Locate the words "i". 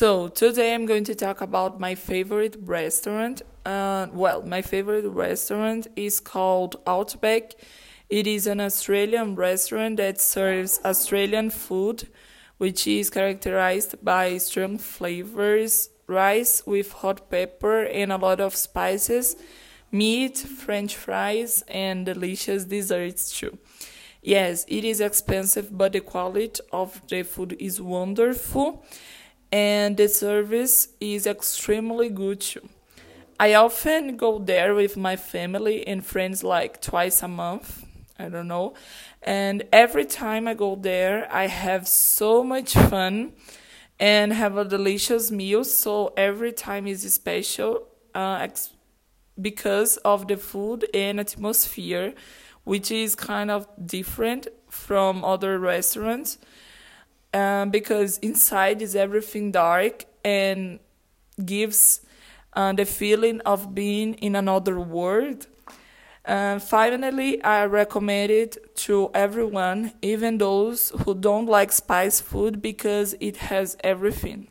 33.38-33.54, 38.18-38.28, 40.46-40.54, 41.32-41.46, 67.42-67.64